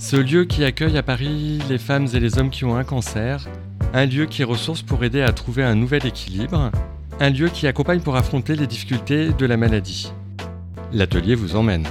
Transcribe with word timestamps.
ce 0.00 0.16
lieu 0.16 0.46
qui 0.46 0.64
accueille 0.64 0.96
à 0.96 1.02
Paris 1.02 1.60
les 1.68 1.76
femmes 1.76 2.06
et 2.14 2.20
les 2.20 2.38
hommes 2.38 2.48
qui 2.48 2.64
ont 2.64 2.74
un 2.74 2.84
cancer, 2.84 3.46
un 3.92 4.06
lieu 4.06 4.24
qui 4.24 4.42
ressource 4.44 4.80
pour 4.80 5.04
aider 5.04 5.20
à 5.20 5.30
trouver 5.30 5.62
un 5.62 5.74
nouvel 5.74 6.06
équilibre, 6.06 6.72
un 7.20 7.30
lieu 7.30 7.48
qui 7.50 7.66
accompagne 7.66 8.00
pour 8.00 8.16
affronter 8.16 8.56
les 8.56 8.66
difficultés 8.66 9.28
de 9.28 9.46
la 9.46 9.58
maladie. 9.58 10.10
L'atelier 10.94 11.34
vous 11.34 11.54
emmène. 11.54 11.86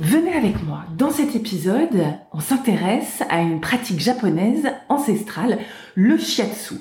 Venez 0.00 0.32
avec 0.32 0.62
moi. 0.64 0.84
Dans 0.96 1.10
cet 1.10 1.36
épisode, 1.36 2.04
on 2.32 2.40
s'intéresse 2.40 3.22
à 3.28 3.42
une 3.42 3.60
pratique 3.60 4.00
japonaise 4.00 4.66
ancestrale, 4.88 5.58
le 5.94 6.16
shiatsu. 6.16 6.76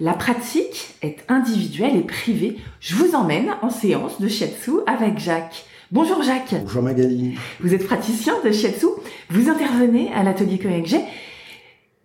La 0.00 0.14
pratique 0.14 0.94
est 1.02 1.22
individuelle 1.28 1.96
et 1.96 2.06
privée. 2.06 2.56
Je 2.80 2.94
vous 2.94 3.14
emmène 3.14 3.50
en 3.60 3.68
séance 3.68 4.18
de 4.22 4.26
shiatsu 4.26 4.70
avec 4.86 5.18
Jacques. 5.18 5.66
Bonjour 5.92 6.22
Jacques. 6.22 6.54
Bonjour 6.58 6.82
Magali. 6.82 7.34
Vous 7.60 7.74
êtes 7.74 7.84
praticien 7.84 8.32
de 8.42 8.50
shiatsu. 8.50 8.86
Vous 9.28 9.50
intervenez 9.50 10.10
à 10.14 10.22
l'atelier 10.22 10.58
Koyakje. 10.58 10.96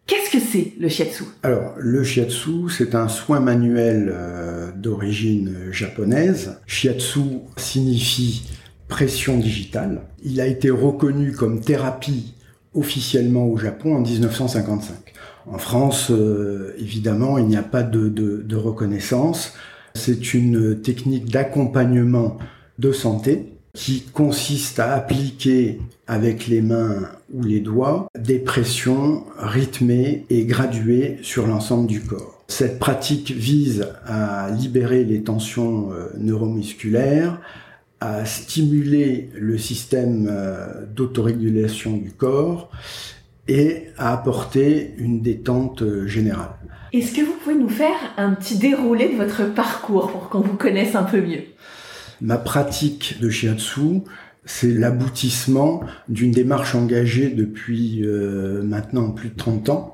Qu'est-ce 0.05 0.29
que 0.29 0.43
c'est 0.43 0.73
le 0.77 0.89
shiatsu 0.89 1.23
Alors, 1.41 1.71
le 1.77 2.03
shiatsu, 2.03 2.69
c'est 2.69 2.95
un 2.95 3.07
soin 3.07 3.39
manuel 3.39 4.11
euh, 4.13 4.73
d'origine 4.75 5.71
japonaise. 5.71 6.59
Shiatsu 6.65 7.21
signifie 7.55 8.49
pression 8.89 9.37
digitale. 9.37 10.01
Il 10.21 10.41
a 10.41 10.47
été 10.47 10.69
reconnu 10.69 11.31
comme 11.31 11.61
thérapie 11.61 12.33
officiellement 12.73 13.47
au 13.47 13.55
Japon 13.55 13.95
en 13.95 14.01
1955. 14.01 14.97
En 15.45 15.57
France, 15.59 16.11
euh, 16.11 16.75
évidemment, 16.77 17.37
il 17.37 17.45
n'y 17.45 17.55
a 17.55 17.63
pas 17.63 17.83
de, 17.83 18.09
de, 18.09 18.43
de 18.45 18.55
reconnaissance. 18.57 19.53
C'est 19.95 20.33
une 20.33 20.81
technique 20.81 21.31
d'accompagnement 21.31 22.37
de 22.79 22.91
santé 22.91 23.53
qui 23.77 24.01
consiste 24.01 24.79
à 24.79 24.95
appliquer 24.95 25.79
avec 26.07 26.47
les 26.47 26.63
mains 26.63 27.11
ou 27.31 27.43
les 27.43 27.59
doigts 27.59 28.07
des 28.17 28.39
pressions 28.39 29.23
rythmées 29.37 30.25
et 30.31 30.45
graduées 30.45 31.19
sur 31.21 31.45
l'ensemble 31.45 31.85
du 31.85 32.01
corps. 32.01 32.43
Cette 32.47 32.79
pratique 32.79 33.29
vise 33.29 33.87
à 34.07 34.49
libérer 34.49 35.03
les 35.03 35.21
tensions 35.21 35.91
euh, 35.91 36.07
neuromusculaires, 36.17 37.39
à 37.99 38.25
stimuler 38.25 39.29
le 39.35 39.59
système 39.59 40.27
euh, 40.27 40.83
d'autorégulation 40.87 41.97
du 41.97 42.09
corps 42.09 42.71
et 43.47 43.89
à 43.99 44.11
apporter 44.11 44.95
une 44.97 45.21
détente 45.21 45.83
euh, 45.83 46.07
générale. 46.07 46.55
Est-ce 46.93 47.13
que 47.13 47.21
vous 47.21 47.33
pouvez 47.43 47.55
nous 47.55 47.69
faire 47.69 48.15
un 48.17 48.33
petit 48.33 48.57
déroulé 48.57 49.09
de 49.09 49.17
votre 49.17 49.53
parcours 49.53 50.11
pour 50.11 50.29
qu'on 50.29 50.41
vous 50.41 50.57
connaisse 50.57 50.95
un 50.95 51.03
peu 51.03 51.21
mieux? 51.21 51.43
Ma 52.21 52.37
pratique 52.37 53.17
de 53.21 53.29
shiatsu, 53.29 54.01
c'est 54.45 54.73
l'aboutissement 54.73 55.81
d'une 56.07 56.31
démarche 56.31 56.73
engagée 56.73 57.29
depuis 57.29 58.01
euh, 58.03 58.63
maintenant 58.63 59.11
plus 59.11 59.29
de 59.29 59.35
30 59.35 59.69
ans 59.69 59.93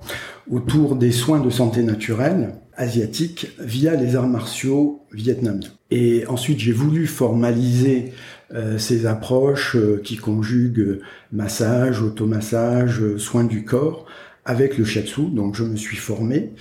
autour 0.49 0.95
des 0.95 1.11
soins 1.11 1.39
de 1.39 1.49
santé 1.49 1.83
naturelle 1.83 2.53
asiatiques 2.75 3.47
via 3.59 3.95
les 3.95 4.15
arts 4.15 4.27
martiaux 4.27 5.01
vietnamiens. 5.11 5.69
Et 5.91 6.25
ensuite, 6.27 6.59
j'ai 6.59 6.71
voulu 6.71 7.07
formaliser 7.07 8.13
euh, 8.53 8.77
ces 8.77 9.05
approches 9.05 9.75
euh, 9.75 10.01
qui 10.03 10.17
conjuguent 10.17 10.99
massage, 11.31 12.01
automassage, 12.01 13.17
soins 13.17 13.43
du 13.43 13.63
corps 13.63 14.05
avec 14.45 14.77
le 14.77 14.83
shiatsu, 14.83 15.23
donc 15.29 15.55
je 15.55 15.63
me 15.63 15.75
suis 15.75 15.97
formé 15.97 16.51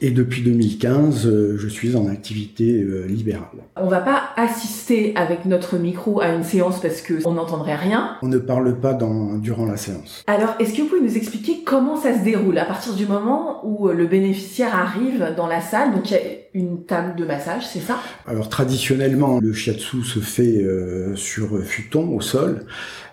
et 0.00 0.10
depuis 0.10 0.42
2015, 0.42 1.26
euh, 1.26 1.56
je 1.58 1.68
suis 1.68 1.96
en 1.96 2.06
activité 2.06 2.82
euh, 2.82 3.06
libérale. 3.06 3.46
On 3.76 3.88
va 3.88 4.00
pas 4.00 4.30
assister 4.36 5.12
avec 5.16 5.44
notre 5.44 5.76
micro 5.76 6.20
à 6.20 6.28
une 6.28 6.44
séance 6.44 6.80
parce 6.80 7.00
que 7.00 7.14
on 7.26 7.32
n'entendrait 7.32 7.74
rien. 7.74 8.16
On 8.22 8.28
ne 8.28 8.38
parle 8.38 8.78
pas 8.78 8.94
dans, 8.94 9.38
durant 9.38 9.66
la 9.66 9.76
séance. 9.76 10.22
Alors, 10.26 10.54
est-ce 10.60 10.74
que 10.74 10.82
vous 10.82 10.88
pouvez 10.88 11.00
nous 11.00 11.16
expliquer 11.16 11.62
comment 11.64 11.96
ça 11.96 12.16
se 12.18 12.24
déroule? 12.24 12.58
À 12.58 12.64
partir 12.64 12.94
du 12.94 13.06
moment 13.06 13.60
où 13.64 13.88
euh, 13.88 13.92
le 13.92 14.06
bénéficiaire 14.06 14.74
arrive 14.74 15.34
dans 15.36 15.46
la 15.46 15.60
salle 15.60 15.92
Donc, 15.94 16.10
il 16.10 16.14
y 16.14 16.16
a 16.16 16.20
une 16.54 16.84
table 16.84 17.16
de 17.16 17.24
massage, 17.24 17.66
c'est 17.66 17.80
ça? 17.80 17.98
Alors 18.26 18.48
traditionnellement, 18.48 19.40
le 19.40 19.52
shiatsu 19.52 20.02
se 20.02 20.20
fait 20.20 20.62
euh, 20.62 21.16
sur 21.16 21.62
futon 21.64 22.14
au 22.14 22.20
sol, 22.20 22.64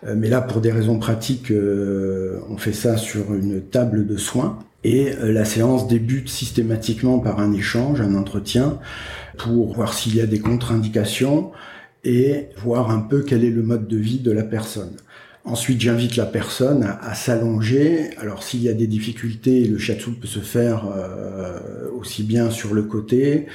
Euh, 0.05 0.16
mais 0.17 0.29
là, 0.29 0.41
pour 0.41 0.61
des 0.61 0.72
raisons 0.72 0.97
pratiques, 0.97 1.51
euh, 1.51 2.39
on 2.49 2.57
fait 2.57 2.73
ça 2.73 2.97
sur 2.97 3.33
une 3.33 3.61
table 3.61 4.05
de 4.05 4.17
soins. 4.17 4.59
Et 4.85 5.11
la 5.22 5.44
séance 5.44 5.89
débute 5.89 6.29
systématiquement 6.29 7.19
par 7.19 7.41
un 7.41 7.51
échange, 7.51 7.99
un 7.99 8.16
entretien, 8.16 8.79
pour 9.38 9.73
voir 9.73 9.94
s'il 9.94 10.16
y 10.16 10.22
a 10.22 10.25
des 10.25 10.39
contre-indications 10.39 11.51
et 12.05 12.47
voir 12.63 12.89
un 12.89 13.01
peu 13.01 13.23
quel 13.23 13.44
est 13.44 13.49
le 13.49 13.61
mode 13.61 13.89
de 13.89 13.97
vie 13.97 14.19
de 14.19 14.31
la 14.31 14.44
personne. 14.44 14.95
Ensuite, 15.45 15.81
j'invite 15.81 16.16
la 16.16 16.25
personne 16.25 16.83
à, 16.83 17.00
à 17.01 17.16
s'allonger. 17.16 18.11
Alors, 18.17 18.44
s'il 18.44 18.61
y 18.61 18.69
a 18.69 18.73
des 18.73 18.88
difficultés, 18.88 19.63
le 19.63 19.77
shiatsu 19.77 20.11
peut 20.11 20.27
se 20.27 20.39
faire 20.39 20.85
euh, 20.95 21.57
aussi 21.97 22.23
bien 22.23 22.51
sur 22.51 22.73
le 22.73 22.83
côté, 22.83 23.47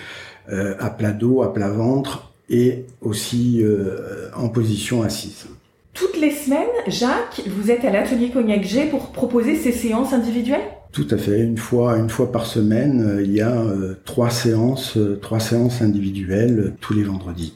euh, 0.51 0.75
à 0.79 0.91
plat 0.91 1.13
dos, 1.13 1.43
à 1.43 1.53
plat 1.53 1.71
ventre, 1.71 2.33
et 2.51 2.85
aussi 3.01 3.61
euh, 3.63 4.29
en 4.35 4.49
position 4.49 5.03
assise. 5.03 5.47
Toutes 5.93 6.19
les 6.21 6.33
semaines, 6.33 6.67
Jacques, 6.89 7.43
vous 7.47 7.71
êtes 7.71 7.85
à 7.85 7.91
l'atelier 7.91 8.31
Cognac 8.31 8.65
G 8.65 8.87
pour 8.87 9.13
proposer 9.13 9.55
ces 9.55 9.71
séances 9.71 10.13
individuelles? 10.13 10.67
Tout 10.91 11.07
à 11.11 11.17
fait. 11.17 11.41
Une 11.41 11.59
fois, 11.59 11.97
une 11.99 12.11
fois 12.11 12.33
par 12.33 12.47
semaine, 12.47 13.19
il 13.23 13.33
y 13.33 13.41
a 13.41 13.65
trois 14.05 14.31
séances, 14.31 14.99
trois 15.23 15.41
séances 15.41 15.83
individuelles 15.83 16.75
tous 16.81 16.95
les 16.95 17.03
vendredis. 17.03 17.55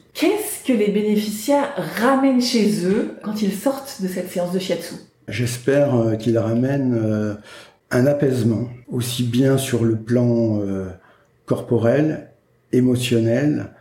Que 0.69 0.73
les 0.73 0.89
bénéficiaires 0.89 1.73
ramènent 1.99 2.43
chez 2.43 2.85
eux 2.85 3.17
quand 3.23 3.41
ils 3.41 3.53
sortent 3.53 4.03
de 4.03 4.07
cette 4.07 4.29
séance 4.29 4.51
de 4.51 4.59
shiatsu 4.59 4.93
J'espère 5.27 5.95
euh, 5.95 6.15
qu'il 6.15 6.37
ramène 6.37 6.93
euh, 6.93 7.33
un 7.89 8.05
apaisement, 8.05 8.69
aussi 8.87 9.23
bien 9.23 9.57
sur 9.57 9.83
le 9.83 9.95
plan 9.95 10.61
euh, 10.61 10.89
corporel, 11.47 12.29
émotionnel 12.71 13.71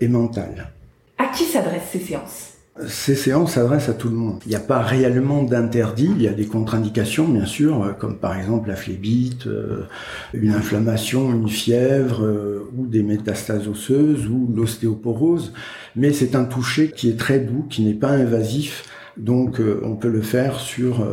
et 0.00 0.08
mental. 0.08 0.70
À 1.16 1.28
qui 1.28 1.44
s'adressent 1.44 1.92
ces 1.92 2.00
séances? 2.00 2.57
Ces 2.86 3.14
séances 3.14 3.54
s'adressent 3.54 3.88
à 3.88 3.94
tout 3.94 4.08
le 4.08 4.14
monde. 4.14 4.40
Il 4.46 4.50
n'y 4.50 4.54
a 4.54 4.60
pas 4.60 4.80
réellement 4.80 5.42
d'interdit, 5.42 6.10
il 6.14 6.22
y 6.22 6.28
a 6.28 6.32
des 6.32 6.46
contre-indications 6.46 7.26
bien 7.26 7.46
sûr, 7.46 7.82
euh, 7.82 7.92
comme 7.92 8.18
par 8.18 8.36
exemple 8.36 8.68
la 8.68 8.76
phlébite, 8.76 9.46
euh, 9.46 9.86
une 10.32 10.52
inflammation, 10.52 11.32
une 11.32 11.48
fièvre, 11.48 12.24
euh, 12.24 12.70
ou 12.76 12.86
des 12.86 13.02
métastases 13.02 13.66
osseuses, 13.68 14.28
ou 14.28 14.48
l'ostéoporose, 14.54 15.52
mais 15.96 16.12
c'est 16.12 16.36
un 16.36 16.44
toucher 16.44 16.90
qui 16.90 17.08
est 17.08 17.18
très 17.18 17.40
doux, 17.40 17.64
qui 17.68 17.82
n'est 17.82 17.94
pas 17.94 18.10
invasif, 18.10 18.84
donc 19.16 19.60
on 19.82 19.96
peut 19.96 20.10
le 20.10 20.20
faire 20.20 20.60
sur 20.60 21.04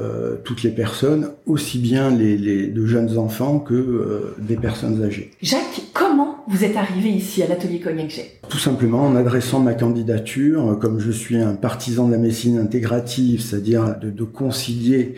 toutes 0.43 0.61
les 0.61 0.69
personnes, 0.69 1.31
aussi 1.47 1.79
bien 1.79 2.11
les, 2.11 2.67
de 2.67 2.85
jeunes 2.85 3.17
enfants 3.17 3.57
que 3.57 4.35
des 4.37 4.57
personnes 4.57 5.03
âgées. 5.03 5.31
Jacques, 5.41 5.81
comment 5.91 6.34
vous 6.47 6.63
êtes 6.63 6.77
arrivé 6.77 7.09
ici 7.09 7.41
à 7.43 7.47
l'atelier 7.47 7.79
Cognac 7.79 8.09
G 8.09 8.31
Tout 8.49 8.57
simplement 8.57 9.01
en 9.03 9.15
adressant 9.15 9.59
ma 9.59 9.73
candidature, 9.73 10.71
euh, 10.71 10.75
comme 10.75 10.99
je 10.99 11.11
suis 11.11 11.37
un 11.37 11.55
partisan 11.55 12.07
de 12.07 12.11
la 12.11 12.17
médecine 12.17 12.57
intégrative, 12.59 13.41
c'est-à-dire 13.41 13.97
de, 13.99 14.09
de 14.09 14.23
concilier 14.23 15.15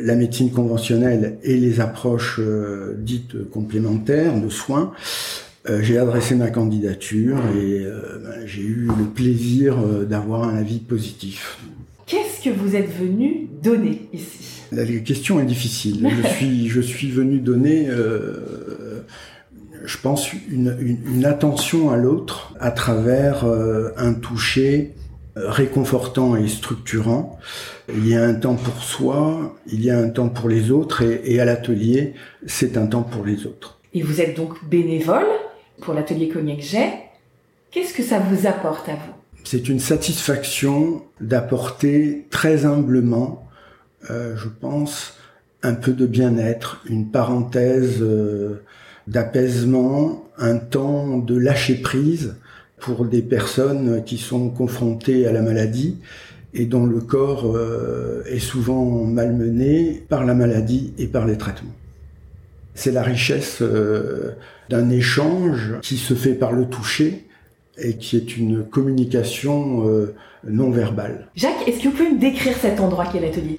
la 0.00 0.16
médecine 0.16 0.50
conventionnelle 0.50 1.38
et 1.42 1.56
les 1.56 1.80
approches 1.80 2.40
euh, 2.40 2.94
dites 2.98 3.48
complémentaires 3.50 4.40
de 4.40 4.48
soins, 4.48 4.92
euh, 5.68 5.80
j'ai 5.80 5.96
adressé 5.96 6.34
ma 6.34 6.50
candidature 6.50 7.38
et 7.56 7.84
euh, 7.84 8.18
ben, 8.22 8.46
j'ai 8.46 8.62
eu 8.62 8.88
le 8.98 9.04
plaisir 9.04 9.78
euh, 9.78 10.04
d'avoir 10.04 10.44
un 10.44 10.56
avis 10.56 10.78
positif. 10.78 11.58
Qu'est-ce 12.06 12.44
que 12.44 12.50
vous 12.50 12.76
êtes 12.76 12.90
venu 12.90 13.48
donner 13.62 14.08
ici? 14.12 14.60
La 14.72 14.84
question 14.84 15.40
est 15.40 15.46
difficile. 15.46 16.06
Je 16.22 16.28
suis, 16.28 16.68
je 16.68 16.80
suis 16.80 17.10
venu 17.10 17.38
donner, 17.38 17.86
euh, 17.88 19.00
je 19.84 19.98
pense, 19.98 20.32
une, 20.50 20.76
une, 20.80 21.24
attention 21.24 21.90
à 21.90 21.96
l'autre 21.96 22.54
à 22.58 22.70
travers 22.70 23.44
euh, 23.44 23.90
un 23.96 24.14
toucher 24.14 24.94
réconfortant 25.36 26.36
et 26.36 26.48
structurant. 26.48 27.38
Il 27.88 28.08
y 28.08 28.14
a 28.14 28.24
un 28.24 28.34
temps 28.34 28.54
pour 28.54 28.82
soi, 28.82 29.56
il 29.66 29.84
y 29.84 29.90
a 29.90 29.98
un 29.98 30.08
temps 30.08 30.28
pour 30.28 30.48
les 30.48 30.70
autres, 30.70 31.02
et, 31.02 31.20
et 31.24 31.40
à 31.40 31.44
l'atelier, 31.44 32.14
c'est 32.46 32.76
un 32.76 32.86
temps 32.86 33.02
pour 33.02 33.24
les 33.24 33.46
autres. 33.46 33.78
Et 33.92 34.02
vous 34.02 34.20
êtes 34.20 34.36
donc 34.36 34.64
bénévole 34.68 35.26
pour 35.80 35.94
l'atelier 35.94 36.28
Cognac 36.28 36.60
Jet. 36.60 36.92
Qu'est-ce 37.70 37.94
que 37.94 38.02
ça 38.02 38.20
vous 38.20 38.46
apporte 38.46 38.88
à 38.88 38.92
vous? 38.92 39.12
C'est 39.44 39.68
une 39.68 39.80
satisfaction 39.80 41.02
d'apporter 41.20 42.26
très 42.30 42.64
humblement, 42.64 43.46
euh, 44.10 44.36
je 44.36 44.48
pense, 44.48 45.18
un 45.62 45.74
peu 45.74 45.92
de 45.92 46.06
bien-être, 46.06 46.82
une 46.88 47.10
parenthèse 47.10 48.00
euh, 48.00 48.62
d'apaisement, 49.06 50.24
un 50.38 50.56
temps 50.56 51.18
de 51.18 51.36
lâcher 51.36 51.76
prise 51.76 52.36
pour 52.78 53.04
des 53.04 53.22
personnes 53.22 54.02
qui 54.04 54.18
sont 54.18 54.50
confrontées 54.50 55.26
à 55.26 55.32
la 55.32 55.42
maladie 55.42 55.98
et 56.52 56.66
dont 56.66 56.86
le 56.86 57.00
corps 57.00 57.56
euh, 57.56 58.22
est 58.26 58.38
souvent 58.38 59.04
malmené 59.04 60.04
par 60.08 60.24
la 60.24 60.34
maladie 60.34 60.92
et 60.98 61.06
par 61.06 61.26
les 61.26 61.36
traitements. 61.36 61.74
C'est 62.74 62.92
la 62.92 63.02
richesse 63.02 63.58
euh, 63.60 64.32
d'un 64.68 64.90
échange 64.90 65.74
qui 65.82 65.96
se 65.96 66.14
fait 66.14 66.34
par 66.34 66.52
le 66.52 66.66
toucher 66.66 67.26
et 67.76 67.96
qui 67.96 68.16
est 68.16 68.36
une 68.36 68.64
communication 68.64 69.88
euh, 69.88 70.14
non 70.46 70.70
verbale. 70.70 71.28
Jacques, 71.34 71.66
est-ce 71.66 71.82
que 71.82 71.88
vous 71.88 71.96
pouvez 71.96 72.12
me 72.12 72.20
décrire 72.20 72.56
cet 72.56 72.80
endroit 72.80 73.06
qu'est 73.06 73.20
l'atelier? 73.20 73.58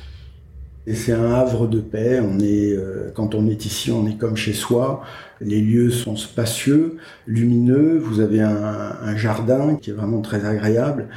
C'est 0.93 1.13
un 1.13 1.33
havre 1.33 1.67
de 1.67 1.79
paix. 1.79 2.21
Euh, 2.21 3.09
quand 3.13 3.33
on 3.33 3.47
est 3.47 3.65
ici, 3.65 3.91
on 3.91 4.05
est 4.07 4.17
comme 4.17 4.37
chez 4.37 4.53
soi. 4.53 5.03
Les 5.41 5.61
lieux 5.61 5.89
sont 5.89 6.15
spacieux, 6.15 6.97
lumineux. 7.25 7.97
Vous 7.97 8.19
avez 8.19 8.41
un, 8.41 9.17
jardin 9.17 9.75
qui 9.75 9.89
est 9.89 9.93
vraiment 9.93 10.21
très 10.21 10.45
agréable. 10.45 11.07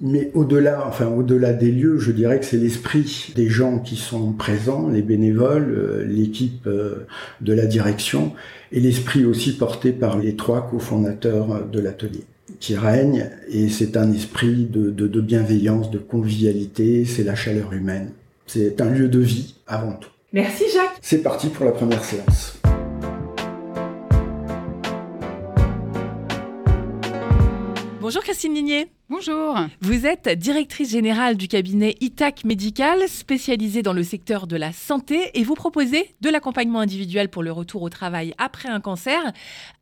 Mais 0.00 0.32
au-delà, 0.34 0.84
enfin 0.88 1.06
au-delà 1.06 1.52
des 1.52 1.70
lieux, 1.70 1.98
je 1.98 2.10
dirais 2.10 2.40
que 2.40 2.44
c'est 2.44 2.56
l'esprit 2.56 3.32
des 3.36 3.48
gens 3.48 3.78
qui 3.78 3.94
sont 3.94 4.32
présents, 4.32 4.88
les 4.88 5.02
bénévoles, 5.02 5.70
euh, 5.70 6.04
l'équipe 6.04 6.66
euh, 6.66 7.06
de 7.40 7.52
la 7.52 7.66
direction, 7.66 8.32
et 8.72 8.80
l'esprit 8.80 9.24
aussi 9.24 9.56
porté 9.56 9.92
par 9.92 10.18
les 10.18 10.34
trois 10.34 10.68
cofondateurs 10.68 11.68
de 11.70 11.78
l'atelier 11.78 12.24
qui 12.58 12.74
règne. 12.74 13.30
Et 13.48 13.68
c'est 13.68 13.96
un 13.96 14.12
esprit 14.12 14.66
de 14.66 15.20
bienveillance, 15.20 15.92
de 15.92 15.98
convivialité. 15.98 17.04
C'est 17.04 17.22
la 17.22 17.36
chaleur 17.36 17.72
humaine. 17.72 18.10
C'est 18.54 18.82
un 18.82 18.90
lieu 18.90 19.08
de 19.08 19.18
vie 19.18 19.54
avant 19.66 19.94
tout. 19.94 20.10
Merci 20.34 20.64
Jacques. 20.74 20.98
C'est 21.00 21.22
parti 21.22 21.48
pour 21.48 21.64
la 21.64 21.72
première 21.72 22.04
séance. 22.04 22.60
Bonjour 28.02 28.22
Christine 28.22 28.52
Ligné. 28.52 28.88
Bonjour. 29.08 29.56
Vous 29.80 30.04
êtes 30.04 30.28
directrice 30.28 30.90
générale 30.90 31.38
du 31.38 31.48
cabinet 31.48 31.96
ITAC 32.02 32.44
Médical, 32.44 33.08
spécialisé 33.08 33.80
dans 33.80 33.94
le 33.94 34.02
secteur 34.02 34.46
de 34.46 34.56
la 34.56 34.74
santé, 34.74 35.30
et 35.32 35.44
vous 35.44 35.54
proposez 35.54 36.14
de 36.20 36.28
l'accompagnement 36.28 36.80
individuel 36.80 37.30
pour 37.30 37.42
le 37.42 37.52
retour 37.52 37.80
au 37.80 37.88
travail 37.88 38.34
après 38.36 38.68
un 38.68 38.80
cancer 38.80 39.32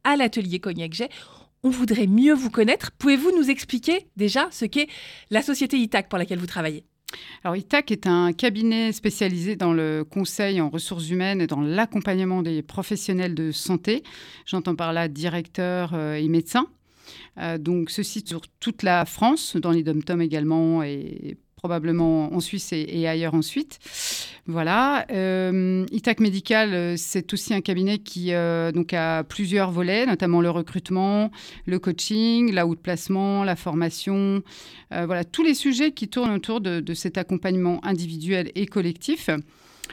à 0.05 0.15
l'atelier 0.15 0.61
Cognac 0.61 0.93
Jet. 0.93 1.11
On 1.65 1.71
voudrait 1.71 2.07
mieux 2.07 2.35
vous 2.35 2.51
connaître. 2.51 2.93
Pouvez-vous 2.93 3.37
nous 3.37 3.51
expliquer 3.51 4.07
déjà 4.17 4.47
ce 4.53 4.65
qu'est 4.65 4.87
la 5.31 5.43
société 5.43 5.77
ITAC 5.77 6.09
pour 6.09 6.21
laquelle 6.21 6.39
vous 6.39 6.47
travaillez? 6.47 6.85
Alors, 7.43 7.57
ITAC 7.57 7.91
est 7.91 8.07
un 8.07 8.33
cabinet 8.33 8.93
spécialisé 8.93 9.57
dans 9.57 9.73
le 9.73 10.05
conseil 10.09 10.61
en 10.61 10.69
ressources 10.69 11.09
humaines 11.11 11.41
et 11.41 11.47
dans 11.47 11.61
l'accompagnement 11.61 12.43
des 12.43 12.63
professionnels 12.63 13.35
de 13.35 13.51
santé. 13.51 14.03
J'entends 14.47 14.77
par 14.77 14.93
là 14.93 15.09
directeurs 15.09 15.93
euh, 15.95 16.15
et 16.15 16.29
médecins. 16.29 16.67
Euh, 17.39 17.59
donc, 17.59 17.91
ceci 17.91 18.23
sur 18.27 18.43
toute 18.61 18.83
la 18.83 19.05
France, 19.05 19.57
dans 19.57 19.71
les 19.71 19.83
dom 19.83 20.21
également 20.21 20.83
probablement 21.61 22.33
en 22.33 22.41
Suisse 22.41 22.73
et, 22.73 23.07
ailleurs 23.07 23.35
ensuite. 23.35 23.81
Voilà. 24.47 25.05
Euh, 25.11 25.85
Itac 25.93 26.19
Médical, 26.19 26.73
euh, 26.73 26.95
c'est 26.97 27.35
aussi 27.35 27.53
un 27.53 27.61
cabinet 27.61 27.99
qui 27.99 28.33
euh, 28.33 28.73
donc 28.73 28.95
a 28.95 29.25
plusieurs 29.25 29.71
volets, 29.71 30.07
notamment 30.07 30.41
le 30.41 30.49
recrutement, 30.49 31.31
le 31.67 31.79
coaching, 31.79 32.51
la 32.51 32.67
haute 32.67 32.81
placement, 32.81 33.45
la 33.45 33.57
formation. 33.57 34.43
voilà, 34.91 35.23
tous 35.23 35.45
les 35.45 35.55
sujets 35.55 35.93
qui 35.93 36.09
tournent 36.09 36.33
autour 36.33 36.61
de 36.63 36.95
cet 36.95 37.19
accompagnement 37.19 37.85
individuel 37.85 38.51
et 38.55 38.67
collectif. 38.67 39.29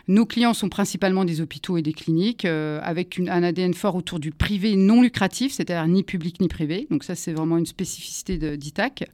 Nos 0.08 0.26
clients 0.26 0.54
sont 0.54 0.70
principalement 0.70 1.26
des 1.26 1.42
hôpitaux 1.42 1.78
et 1.78 1.82
des 1.82 1.94
cliniques, 1.94 2.46
euh, 2.46 2.80
avec 2.84 3.20
un 3.20 3.44
ADN 3.44 3.74
fort 3.74 3.96
autour 3.96 4.20
du 4.20 4.32
privé 4.32 4.76
non 4.76 5.02
lucratif, 5.02 5.54
c'est-à-dire 5.54 5.88
ni 5.88 6.04
public 6.04 6.40
ni 6.42 6.48
privé. 6.48 6.88
Donc 6.90 7.04
ça, 7.04 7.16
c'est 7.16 7.34
vraiment 7.34 7.58
une 7.58 7.66
spécificité 7.66 8.58
d'ITAC. 8.58 9.10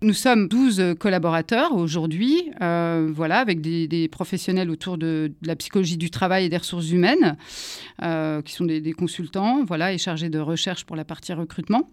Nous 0.00 0.14
sommes 0.14 0.48
12 0.48 0.94
collaborateurs 0.98 1.74
aujourd'hui, 1.74 2.50
euh, 2.60 3.10
voilà, 3.12 3.38
avec 3.38 3.60
des, 3.60 4.08
professionnels 4.08 4.70
autour 4.70 4.98
de, 4.98 5.32
la 5.42 5.56
psychologie 5.56 5.96
du 5.96 6.10
travail 6.10 6.46
et 6.46 6.48
des 6.48 6.56
ressources 6.56 6.90
humaines, 6.90 7.36
euh, 8.02 8.42
qui 8.42 8.52
sont 8.52 8.64
des, 8.64 8.80
des, 8.80 8.92
consultants, 8.92 9.64
voilà, 9.64 9.92
et 9.92 9.98
chargés 9.98 10.28
de 10.28 10.38
recherche 10.38 10.84
pour 10.84 10.96
la 10.96 11.04
partie 11.04 11.32
recrutement. 11.32 11.88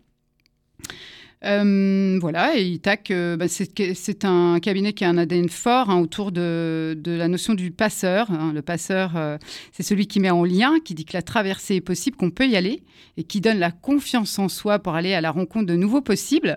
Euh, 1.46 2.18
voilà, 2.20 2.58
et 2.58 2.66
ITAC, 2.66 3.12
euh, 3.12 3.38
bah, 3.38 3.46
c'est 3.48 4.26
un 4.26 4.60
cabinet 4.60 4.92
qui 4.92 5.06
a 5.06 5.10
un 5.10 5.18
ADN 5.18 5.48
fort 5.48 5.90
hein, 5.90 6.00
autour 6.00 6.34
de, 6.34 7.00
la 7.06 7.28
notion 7.30 7.54
du 7.54 7.72
passeur. 7.72 8.30
Hein. 8.32 8.52
Le 8.54 8.62
passeur, 8.62 9.16
euh, 9.16 9.38
c'est 9.72 9.84
celui 9.84 10.08
qui 10.08 10.20
met 10.20 10.30
en 10.30 10.44
lien, 10.44 10.80
qui 10.84 10.94
dit 10.94 11.06
que 11.06 11.16
la 11.16 11.22
traversée 11.22 11.76
est 11.76 11.82
possible, 11.82 12.18
qu'on 12.18 12.30
peut 12.30 12.48
y 12.48 12.58
aller, 12.58 12.84
et 13.16 13.24
qui 13.24 13.40
donne 13.40 13.58
la 13.58 13.72
confiance 13.72 14.38
en 14.38 14.50
soi 14.50 14.80
pour 14.80 14.96
aller 14.96 15.14
à 15.14 15.22
la 15.22 15.32
rencontre 15.32 15.66
de 15.66 15.76
nouveaux 15.76 16.02
possibles. 16.02 16.56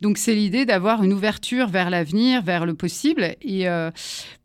Donc 0.00 0.16
c'est 0.16 0.34
l'idée 0.34 0.64
d'avoir 0.64 1.02
une 1.02 1.12
ouverture 1.12 1.66
vers 1.66 1.90
l'avenir, 1.90 2.42
vers 2.42 2.66
le 2.66 2.74
possible. 2.74 3.34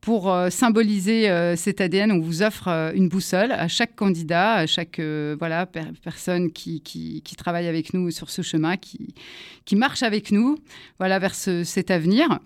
Pour 0.06 0.31
symboliser 0.52 1.56
cet 1.57 1.81
ADN, 1.81 2.12
on 2.12 2.19
vous 2.19 2.44
offre 2.44 2.68
une 2.94 3.10
boussole 3.10 3.52
à 3.52 3.68
chaque 3.68 3.96
candidat, 3.96 4.54
à 4.54 4.68
chaque 4.68 5.00
voilà, 5.00 5.66
personne 6.04 6.52
qui, 6.52 7.24
travaille 7.36 7.68
avec 7.68 7.92
nous 7.96 8.12
sur 8.12 8.30
ce 8.30 8.44
chemin, 8.44 8.78
qui, 8.78 9.16
qui 9.66 9.75
marche 9.75 10.04
avec 10.04 10.31
nous 10.31 10.60
voilà, 11.00 11.18
vers 11.18 11.34
cet 11.34 11.90
avenir. 11.90 12.40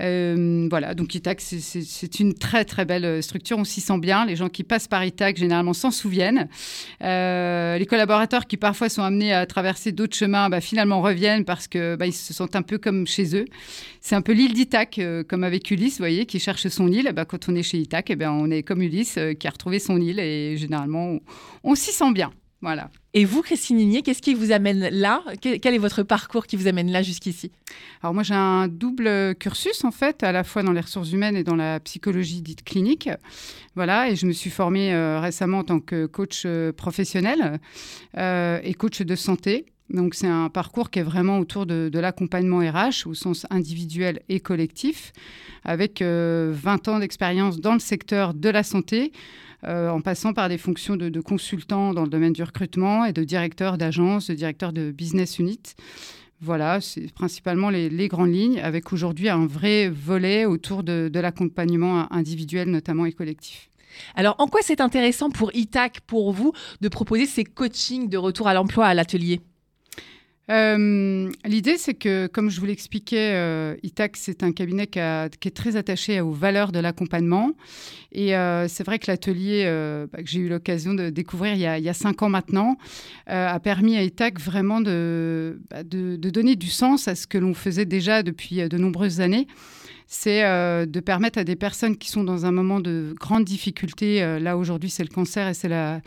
Euh, 0.00 0.66
voilà, 0.68 0.94
donc 0.94 1.14
ITAC, 1.14 1.40
c'est 1.40 2.20
une 2.20 2.34
très 2.34 2.64
très 2.64 2.84
belle 2.84 3.22
structure, 3.22 3.58
on 3.58 3.64
s'y 3.64 3.80
sent 3.80 3.98
bien. 3.98 4.26
Les 4.26 4.36
gens 4.36 4.48
qui 4.48 4.62
passent 4.62 4.88
par 4.88 5.04
ITAC, 5.04 5.36
généralement, 5.36 5.72
s'en 5.72 5.90
souviennent. 5.90 6.48
Euh, 7.02 7.78
les 7.78 7.86
collaborateurs 7.86 8.46
qui 8.46 8.56
parfois 8.56 8.88
sont 8.88 9.02
amenés 9.02 9.32
à 9.32 9.46
traverser 9.46 9.92
d'autres 9.92 10.16
chemins, 10.16 10.48
bah, 10.48 10.60
finalement 10.60 11.00
reviennent 11.00 11.44
parce 11.44 11.68
qu'ils 11.68 11.96
bah, 11.98 12.10
se 12.10 12.34
sentent 12.34 12.56
un 12.56 12.62
peu 12.62 12.78
comme 12.78 13.06
chez 13.06 13.36
eux. 13.36 13.46
C'est 14.00 14.14
un 14.14 14.22
peu 14.22 14.32
l'île 14.32 14.52
d'ITAC, 14.52 14.98
euh, 14.98 15.24
comme 15.24 15.44
avec 15.44 15.70
Ulysse, 15.70 15.94
vous 15.94 16.02
voyez, 16.02 16.26
qui 16.26 16.38
cherche 16.38 16.68
son 16.68 16.88
île. 16.88 17.10
Bah, 17.14 17.24
quand 17.24 17.48
on 17.48 17.54
est 17.54 17.62
chez 17.62 17.78
ITAC, 17.78 18.10
eh 18.10 18.16
bien, 18.16 18.32
on 18.32 18.50
est 18.50 18.62
comme 18.62 18.82
Ulysse 18.82 19.18
qui 19.40 19.46
a 19.46 19.50
retrouvé 19.50 19.78
son 19.78 20.00
île 20.00 20.20
et 20.20 20.56
généralement, 20.56 21.12
on, 21.12 21.20
on 21.64 21.74
s'y 21.74 21.92
sent 21.92 22.12
bien. 22.12 22.32
Voilà. 22.60 22.90
Et 23.18 23.24
vous, 23.24 23.40
Christine 23.40 23.78
Ligné, 23.78 24.02
qu'est-ce 24.02 24.20
qui 24.20 24.34
vous 24.34 24.52
amène 24.52 24.90
là? 24.90 25.22
Quel 25.40 25.72
est 25.74 25.78
votre 25.78 26.02
parcours 26.02 26.46
qui 26.46 26.54
vous 26.56 26.66
amène 26.66 26.92
là 26.92 27.00
jusqu'ici? 27.00 27.50
Alors 28.02 28.12
moi, 28.12 28.22
j'ai 28.22 28.34
un 28.34 28.68
double 28.68 29.34
cursus 29.36 29.84
en 29.84 29.90
fait, 29.90 30.22
à 30.22 30.32
la 30.32 30.44
fois 30.44 30.62
dans 30.62 30.72
les 30.72 30.82
ressources 30.82 31.12
humaines 31.12 31.34
et 31.34 31.42
dans 31.42 31.56
la 31.56 31.80
psychologie 31.80 32.42
dite 32.42 32.62
clinique. 32.62 33.08
Voilà, 33.74 34.10
et 34.10 34.16
je 34.16 34.26
me 34.26 34.32
suis 34.32 34.50
formée 34.50 34.92
euh, 34.92 35.18
récemment 35.18 35.60
en 35.60 35.64
tant 35.64 35.80
que 35.80 36.04
coach 36.04 36.42
euh, 36.44 36.72
professionnel 36.72 37.58
euh, 38.18 38.60
et 38.62 38.74
coach 38.74 39.00
de 39.00 39.16
santé. 39.16 39.64
Donc 39.88 40.14
c'est 40.14 40.26
un 40.26 40.50
parcours 40.50 40.90
qui 40.90 40.98
est 40.98 41.02
vraiment 41.02 41.38
autour 41.38 41.64
de, 41.64 41.90
l'accompagnement 41.94 42.58
RH 42.58 43.06
au 43.06 43.14
sens 43.14 43.46
individuel 43.48 44.20
et 44.28 44.40
collectif, 44.40 45.14
avec 45.64 46.02
20 46.02 46.88
ans 46.88 46.98
d'expérience 46.98 47.60
dans 47.60 47.72
le 47.72 47.78
secteur 47.78 48.34
de 48.34 48.50
la 48.50 48.64
santé 48.64 49.12
euh, 49.14 49.36
en 49.64 50.00
passant 50.00 50.32
par 50.32 50.48
des 50.48 50.58
fonctions 50.58 50.96
de, 50.96 51.20
consultant 51.20 51.94
dans 51.94 52.02
le 52.02 52.08
domaine 52.08 52.32
du 52.32 52.42
recrutement 52.42 53.04
et 53.04 53.12
de 53.12 53.24
directeur 53.24 53.78
d'agence, 53.78 54.28
de 54.28 54.34
directeur 54.34 54.72
de 54.72 54.90
business 54.90 55.38
unit. 55.38 55.60
Voilà, 56.40 56.80
c'est 56.80 57.12
principalement 57.14 57.70
les, 57.70 58.08
grandes 58.08 58.32
lignes, 58.32 58.60
avec 58.60 58.92
aujourd'hui 58.92 59.28
un 59.28 59.46
vrai 59.46 59.88
volet 59.88 60.44
autour 60.44 60.82
de, 60.82 61.08
de 61.12 61.20
l'accompagnement 61.20 62.12
individuel, 62.12 62.68
notamment 62.68 63.06
et 63.06 63.12
collectif. 63.12 63.70
Alors, 64.14 64.36
en 64.38 64.46
quoi 64.46 64.60
c'est 64.62 64.80
intéressant 64.80 65.30
pour 65.30 65.54
ITAC, 65.54 66.00
pour 66.06 66.32
vous, 66.32 66.52
de 66.80 66.88
proposer 66.88 67.26
ces 67.26 67.44
coachings 67.44 68.08
de 68.08 68.18
retour 68.18 68.48
à 68.48 68.54
l'emploi 68.54 68.86
à 68.86 68.94
l'atelier? 68.94 69.40
Euh, 70.48 71.30
l'idée, 71.44 71.76
c'est 71.76 71.94
que, 71.94 72.28
comme 72.28 72.50
je 72.50 72.60
vous 72.60 72.66
l'expliquais, 72.66 73.32
euh, 73.34 73.74
ITAC, 73.82 74.16
c'est 74.16 74.42
un 74.42 74.52
cabinet 74.52 74.86
qui, 74.86 74.98
est 75.00 75.54
très 75.54 75.76
attaché 75.76 76.20
aux 76.20 76.30
valeurs 76.30 76.70
de 76.70 76.78
l'accompagnement. 76.78 77.50
Et 78.12 78.36
euh, 78.36 78.68
c'est 78.68 78.84
vrai 78.84 78.98
que 78.98 79.10
l'atelier 79.10 79.64
bah, 80.12 80.22
que 80.22 80.28
j'ai 80.28 80.40
eu 80.40 80.48
l'occasion 80.48 80.94
de 80.94 81.10
découvrir 81.10 81.54
il 81.54 81.60
y, 81.60 81.88
a, 81.88 81.94
cinq 81.94 82.22
ans 82.22 82.28
maintenant 82.28 82.76
a 83.26 83.58
permis 83.60 83.96
à 83.96 84.02
ITAC 84.02 84.40
vraiment 84.40 84.80
bah, 84.80 85.82
de, 85.82 86.16
de, 86.16 86.30
donner 86.30 86.56
du 86.56 86.68
sens 86.68 87.08
à 87.08 87.14
ce 87.14 87.26
que 87.26 87.38
l'on 87.38 87.54
faisait 87.54 87.84
déjà 87.84 88.22
depuis 88.22 88.56
de 88.68 88.78
nombreuses 88.78 89.20
années 89.20 89.46
c'est 90.08 90.42
de 90.42 91.00
permettre 91.00 91.40
à 91.40 91.44
des 91.44 91.56
personnes 91.56 91.96
qui 91.96 92.08
sont 92.10 92.22
dans 92.22 92.46
un 92.46 92.52
moment 92.52 92.78
de 92.78 93.12
grande 93.18 93.44
difficulté, 93.44 94.20
là 94.40 94.56
aujourd'hui 94.56 94.88
c'est 94.88 95.02
le 95.02 95.12
cancer 95.12 95.48
et 95.48 95.54
c'est 95.54 95.68
la 95.68 96.00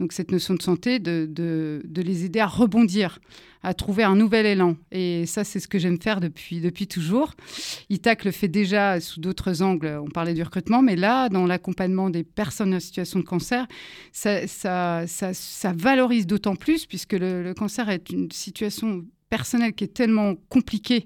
donc 0.00 0.14
cette 0.14 0.32
notion 0.32 0.54
de 0.54 0.62
santé, 0.62 0.98
de, 0.98 1.28
de, 1.30 1.82
de, 1.84 2.02
les 2.02 2.24
aider 2.24 2.40
à 2.40 2.46
rebondir, 2.46 3.20
à 3.62 3.74
trouver 3.74 4.02
un 4.02 4.16
nouvel 4.16 4.46
élan. 4.46 4.76
Et 4.90 5.26
ça, 5.26 5.44
c'est 5.44 5.60
ce 5.60 5.68
que 5.68 5.78
j'aime 5.78 6.00
faire 6.00 6.20
depuis, 6.20 6.62
depuis 6.62 6.86
toujours. 6.86 7.34
ITAC 7.90 8.24
le 8.24 8.30
fait 8.30 8.48
déjà 8.48 8.98
sous 8.98 9.20
d'autres 9.20 9.62
angles. 9.62 10.00
On 10.02 10.08
parlait 10.08 10.32
du 10.32 10.42
recrutement, 10.42 10.80
mais 10.80 10.96
là, 10.96 11.28
dans 11.28 11.46
l'accompagnement 11.46 12.08
des 12.08 12.24
personnes 12.24 12.74
en 12.74 12.80
situation 12.80 13.20
de 13.20 13.24
cancer, 13.26 13.66
ça, 14.10 14.46
ça, 14.46 15.04
ça, 15.06 15.72
valorise 15.74 16.26
d'autant 16.26 16.56
plus, 16.56 16.86
puisque 16.86 17.12
le, 17.12 17.52
cancer 17.52 17.90
est 17.90 18.08
une 18.08 18.30
situation 18.32 19.04
personnelle 19.28 19.74
qui 19.74 19.84
est 19.84 19.94
tellement 19.94 20.34
compliquée 20.48 21.04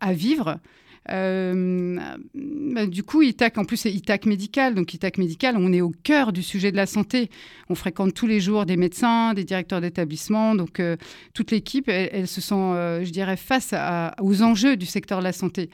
à 0.00 0.12
vivre 0.12 0.60
bah, 1.08 2.86
du 2.86 3.02
coup, 3.02 3.22
ITAC, 3.22 3.58
en 3.58 3.64
plus, 3.64 3.76
c'est 3.76 3.92
ITAC 3.92 4.26
médical. 4.26 4.74
Donc, 4.74 4.92
ITAC 4.94 5.18
médical, 5.18 5.56
on 5.58 5.72
est 5.72 5.80
au 5.80 5.92
cœur 6.02 6.32
du 6.32 6.42
sujet 6.42 6.72
de 6.72 6.76
la 6.76 6.86
santé. 6.86 7.30
On 7.68 7.74
fréquente 7.74 8.14
tous 8.14 8.26
les 8.26 8.40
jours 8.40 8.66
des 8.66 8.76
médecins, 8.76 9.34
des 9.34 9.44
directeurs 9.44 9.80
d'établissement. 9.80 10.54
Donc, 10.54 10.80
euh, 10.80 10.96
toute 11.34 11.50
l'équipe, 11.50 11.88
elle, 11.88 12.26
se 12.26 12.40
sent, 12.40 12.54
euh, 12.54 13.04
je 13.04 13.10
dirais, 13.10 13.36
face 13.36 13.74
aux 14.20 14.42
enjeux 14.42 14.76
du 14.76 14.86
secteur 14.86 15.18
de 15.20 15.24
la 15.24 15.32
santé. 15.32 15.70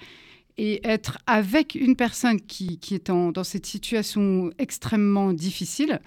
Et 0.59 0.87
être 0.87 1.19
avec 1.27 1.75
une 1.75 1.97
personne 1.97 2.41
qui, 2.41 2.79
est 2.91 3.11
dans 3.11 3.45
cette 3.45 3.65
situation 3.65 4.51
extrêmement 4.59 5.33
difficile, 5.33 6.01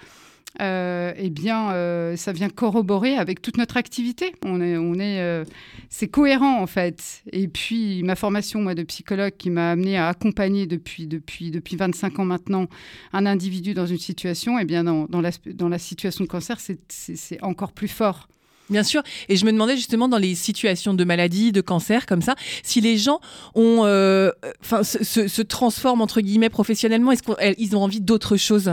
euh, 0.61 1.13
eh 1.17 1.29
bien, 1.29 1.71
euh, 1.71 2.15
ça 2.15 2.31
vient 2.31 2.49
corroborer 2.49 3.17
avec 3.17 3.41
toute 3.41 3.57
notre 3.57 3.77
activité. 3.77 4.33
On 4.45 4.61
est, 4.61 5.19
euh, 5.19 5.43
c'est 5.89 6.07
cohérent 6.07 6.61
en 6.61 6.67
fait. 6.67 7.23
Et 7.31 7.47
puis 7.47 8.03
ma 8.03 8.15
formation 8.15 8.61
moi 8.61 8.75
de 8.75 8.83
psychologue 8.83 9.33
qui 9.37 9.49
m'a 9.49 9.71
amené 9.71 9.97
à 9.97 10.07
accompagner 10.07 10.65
depuis 10.65 11.07
depuis 11.07 11.51
depuis 11.51 11.75
25 11.75 12.19
ans 12.19 12.25
maintenant 12.25 12.67
un 13.13 13.25
individu 13.25 13.73
dans 13.73 13.85
une 13.85 13.97
situation, 13.97 14.57
eh 14.59 14.65
bien 14.65 14.83
dans, 14.83 15.21
la, 15.21 15.79
situation 15.79 16.23
de 16.23 16.29
cancer, 16.29 16.57
c'est 16.59 17.43
encore 17.43 17.73
plus 17.73 17.87
fort. 17.87 18.27
Bien 18.69 18.81
sûr. 18.83 19.03
Et 19.29 19.35
je 19.35 19.45
me 19.45 19.51
demandais 19.51 19.75
justement 19.75 20.07
dans 20.07 20.17
les 20.17 20.33
situations 20.33 20.95
de 20.95 21.03
maladie, 21.03 21.51
de 21.51 21.61
cancer 21.61 22.07
comme 22.07 22.23
ça, 22.23 22.35
si 22.63 22.81
les 22.81 22.97
gens 22.97 23.19
ont, 23.53 23.83
se, 23.83 25.41
transforment 25.41 26.01
entre 26.01 26.21
guillemets 26.21 26.49
professionnellement, 26.49 27.11
est-ce 27.11 27.21
qu'ils 27.23 27.75
ont 27.75 27.83
envie 27.83 28.01
d'autre 28.01 28.37
chose? 28.37 28.71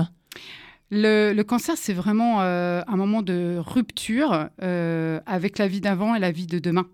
Le, 0.94 1.42
cancer, 1.42 1.76
c'est 1.78 1.94
vraiment 1.94 2.42
euh, 2.42 2.82
un 2.87 2.96
moment 2.96 3.22
de 3.22 3.56
rupture 3.58 4.50
euh, 4.62 5.20
avec 5.25 5.56
la 5.56 5.66
vie 5.66 5.80
d'avant 5.80 6.14
et 6.14 6.18
la 6.18 6.30
vie 6.30 6.46
de 6.46 6.58
demain. 6.58 6.87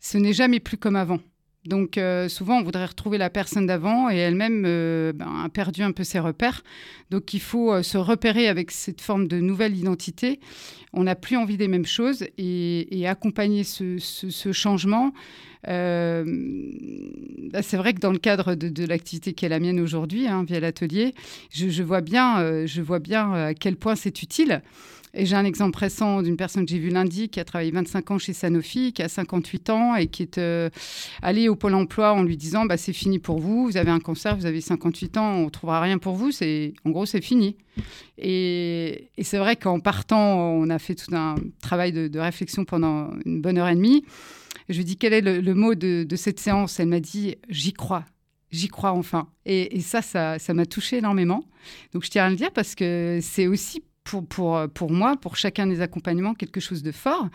Ce 0.00 0.16
n'est 0.16 0.32
jamais 0.32 0.60
plus 0.60 0.78
comme 0.78 0.96
avant. 0.96 1.18
Donc 1.66 1.98
euh, 1.98 2.30
souvent, 2.30 2.58
on 2.58 2.62
voudrait 2.62 2.86
retrouver 2.86 3.18
la 3.18 3.28
personne 3.28 3.66
d'avant 3.66 4.08
et 4.08 4.16
elle-même 4.16 4.62
ben, 4.62 5.44
a 5.44 5.48
perdu 5.50 5.82
un 5.82 5.92
peu 5.92 6.04
ses 6.04 6.20
repères. 6.20 6.62
Donc 7.10 7.34
il 7.34 7.40
faut 7.40 7.82
se 7.82 7.98
repérer 7.98 8.48
avec 8.48 8.70
cette 8.70 9.02
forme 9.02 9.28
de 9.28 9.38
nouvelle 9.40 9.76
identité. 9.76 10.40
On 10.94 11.02
n'a 11.02 11.14
plus 11.14 11.36
envie 11.36 11.58
des 11.58 11.68
mêmes 11.68 11.84
choses 11.84 12.24
et, 12.38 13.06
accompagner 13.06 13.62
ce 13.64 14.52
changement, 14.52 15.12
c'est 17.62 17.76
vrai 17.76 17.94
que 17.94 18.00
dans 18.00 18.12
le 18.12 18.18
cadre 18.18 18.54
de, 18.54 18.86
l'activité 18.86 19.32
qui 19.32 19.44
est 19.44 19.48
la 19.48 19.60
mienne 19.60 19.80
aujourd'hui, 19.80 20.26
hein, 20.26 20.44
via 20.46 20.60
l'atelier, 20.60 21.14
je, 21.50 21.82
vois 21.82 22.00
bien, 22.00 22.40
euh, 22.40 22.66
je 22.66 22.82
vois 22.82 22.98
bien 22.98 23.32
à 23.32 23.54
quel 23.54 23.76
point 23.76 23.96
c'est 23.96 24.22
utile. 24.22 24.62
Et 25.14 25.24
j'ai 25.24 25.36
un 25.36 25.44
exemple 25.44 25.78
récent 25.78 26.22
d'une 26.22 26.36
personne 26.36 26.66
que 26.66 26.70
j'ai 26.70 26.78
vue 26.78 26.90
lundi 26.90 27.30
qui 27.30 27.40
a 27.40 27.44
travaillé 27.44 27.70
25 27.70 28.10
ans 28.10 28.18
chez 28.18 28.34
Sanofi, 28.34 28.92
qui 28.92 29.02
a 29.02 29.08
58 29.08 29.70
ans 29.70 29.96
et 29.96 30.06
qui 30.06 30.22
est 30.22 30.36
euh, 30.36 30.68
allée 31.22 31.48
au 31.48 31.56
Pôle 31.56 31.74
emploi 31.74 32.12
en 32.12 32.22
lui 32.22 32.36
disant 32.36 32.66
bah, 32.66 32.76
c'est 32.76 32.92
fini 32.92 33.18
pour 33.18 33.38
vous, 33.38 33.64
vous 33.64 33.76
avez 33.78 33.90
un 33.90 34.00
cancer, 34.00 34.36
vous 34.36 34.44
avez 34.44 34.60
58 34.60 35.16
ans, 35.16 35.30
on 35.30 35.44
ne 35.46 35.50
trouvera 35.50 35.80
rien 35.80 35.98
pour 35.98 36.14
vous. 36.14 36.30
En 36.84 36.90
gros, 36.90 37.06
c'est 37.06 37.22
fini. 37.22 37.56
Et, 38.18 39.08
c'est 39.22 39.38
vrai 39.38 39.56
qu'en 39.56 39.80
partant, 39.80 40.38
on 40.40 40.68
a 40.68 40.78
fait 40.78 40.94
tout 40.94 41.14
un 41.14 41.36
travail 41.62 41.92
de 41.92 42.18
réflexion 42.18 42.64
pendant 42.64 43.10
une 43.24 43.40
bonne 43.40 43.56
heure 43.56 43.68
et 43.68 43.74
demie. 43.74 44.04
Je 44.68 44.76
lui 44.76 44.84
dis 44.84 44.96
quel 44.96 45.12
est 45.12 45.20
le, 45.20 45.54
mot 45.54 45.74
de, 45.74 46.06
cette 46.16 46.40
séance? 46.40 46.78
Elle 46.80 46.88
m'a 46.88 47.00
dit 47.00 47.36
j'y 47.48 47.72
crois. 47.72 48.04
J'y 48.50 48.68
crois 48.68 48.92
enfin. 48.92 49.28
Et, 49.44 49.80
ça, 49.80 50.02
ça, 50.02 50.38
ça 50.38 50.54
m'a 50.54 50.66
touché 50.66 50.98
énormément. 50.98 51.44
Donc 51.92 52.04
je 52.04 52.10
tiens 52.10 52.26
à 52.26 52.30
le 52.30 52.36
dire 52.36 52.52
parce 52.52 52.74
que 52.74 53.18
c'est 53.22 53.46
aussi 53.46 53.82
pour, 54.08 54.26
pour, 54.26 54.68
pour, 54.70 54.90
moi, 54.90 55.16
pour 55.16 55.36
chacun 55.36 55.66
des 55.66 55.82
accompagnements, 55.82 56.32
quelque 56.32 56.60
chose 56.60 56.82
de 56.82 56.92
fort. 56.92 57.28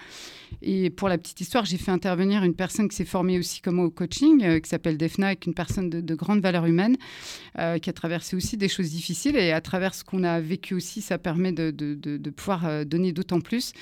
Et 0.62 0.90
pour 0.90 1.08
la 1.08 1.18
petite 1.18 1.40
histoire, 1.40 1.66
j'ai 1.66 1.78
fait 1.78 1.92
intervenir 1.92 2.44
une 2.44 2.56
personne 2.56 2.90
qui 2.90 2.96
s'est 2.96 3.06
formée 3.06 3.38
aussi 3.38 3.62
comme 3.62 3.80
au 3.80 3.92
coaching, 3.92 4.44
euh, 4.44 4.60
qui 4.60 4.70
s'appelle 4.70 4.98
Defna, 4.98 5.28
avec 5.28 5.46
une 5.46 5.54
personne 5.54 5.90
de, 5.90 6.16
grande 6.16 6.42
valeur 6.42 6.66
humaine, 6.66 6.98
euh, 7.60 7.78
qui 7.78 7.90
a 7.90 7.94
traversé 7.94 8.36
aussi 8.36 8.58
des 8.58 8.70
choses 8.70 8.90
difficiles. 8.90 9.36
Et 9.36 9.52
à 9.52 9.62
travers 9.62 9.94
ce 9.94 10.04
qu'on 10.04 10.24
a 10.24 10.40
vécu 10.40 10.74
aussi, 10.74 11.02
ça 11.02 11.20
permet 11.20 11.52
de, 11.52 11.70
de, 11.70 11.96
de 11.96 12.30
pouvoir 12.30 12.66
euh, 12.66 12.86
donner 12.86 13.12
d'autant 13.12 13.40
plus. 13.40 13.74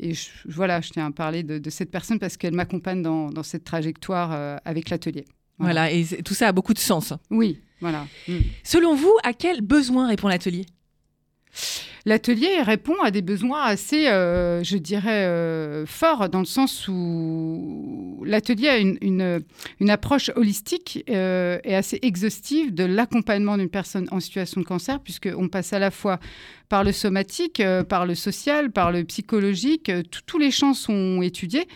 Et 0.00 0.12
voilà, 0.46 0.80
je 0.80 0.90
tiens 0.90 1.06
à 1.06 1.10
parler 1.12 1.42
de, 1.44 1.70
cette 1.70 1.90
personne 1.90 2.18
parce 2.18 2.36
qu'elle 2.36 2.54
m'accompagne 2.54 3.02
dans, 3.02 3.30
dans, 3.30 3.44
cette 3.44 3.64
trajectoire 3.64 4.58
avec 4.64 4.90
l'atelier. 4.90 5.24
Voilà. 5.58 5.92
et 5.92 6.04
tout 6.24 6.34
ça 6.34 6.48
a 6.48 6.52
beaucoup 6.52 6.74
de 6.74 6.78
sens. 6.78 7.12
Oui, 7.30 7.60
voilà. 7.80 8.06
Mm. 8.26 8.38
Selon 8.64 8.94
vous, 8.96 9.14
à 9.22 9.34
quel 9.34 9.60
besoin 9.60 10.08
répond 10.08 10.26
l'atelier? 10.26 10.64
L'atelier 12.06 12.62
répond 12.62 12.94
à 13.02 13.10
des 13.10 13.22
besoins 13.22 13.62
assez, 13.62 14.08
euh, 14.08 14.62
je 14.62 14.76
dirais, 14.78 15.26
euh, 15.26 15.84
forts, 15.86 16.28
dans 16.28 16.38
le 16.38 16.44
sens 16.46 16.88
où 16.88 18.19
l'atelier 18.30 18.68
a 18.68 18.78
une, 18.78 19.90
approche 19.90 20.30
holistique 20.36 21.04
euh, 21.10 21.58
et 21.64 21.74
assez 21.74 21.98
exhaustive 22.02 22.72
de 22.72 22.84
l'accompagnement 22.84 23.58
d'une 23.58 23.68
personne 23.68 24.08
en 24.10 24.20
situation 24.20 24.60
de 24.60 24.66
cancer, 24.66 25.00
puisqu'on 25.00 25.48
passe 25.48 25.72
à 25.72 25.78
la 25.78 25.90
fois 25.90 26.18
par 26.68 26.84
le 26.84 26.92
somatique, 26.92 27.60
par 27.88 28.06
le 28.06 28.14
social, 28.14 28.70
par 28.70 28.92
le 28.92 29.02
psychologique. 29.04 29.90
tous 30.26 30.38
les 30.38 30.52
champs 30.52 30.74
sont 30.74 31.20
étudiés 31.20 31.66